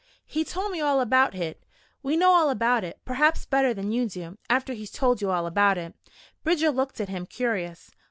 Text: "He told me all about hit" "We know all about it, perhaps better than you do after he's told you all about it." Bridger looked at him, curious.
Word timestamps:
"He 0.25 0.43
told 0.43 0.71
me 0.71 0.81
all 0.81 0.99
about 0.99 1.35
hit" 1.35 1.63
"We 2.01 2.17
know 2.17 2.31
all 2.33 2.49
about 2.49 2.83
it, 2.83 2.97
perhaps 3.05 3.45
better 3.45 3.71
than 3.71 3.91
you 3.91 4.09
do 4.09 4.39
after 4.49 4.73
he's 4.73 4.89
told 4.89 5.21
you 5.21 5.29
all 5.29 5.45
about 5.45 5.77
it." 5.77 5.93
Bridger 6.43 6.71
looked 6.71 6.99
at 6.99 7.09
him, 7.09 7.27
curious. 7.27 7.91